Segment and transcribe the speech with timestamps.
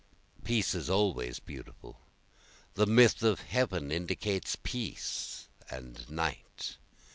[0.43, 1.99] Peace is always beautiful,
[2.73, 6.77] The myth of heaven indicates peace and night.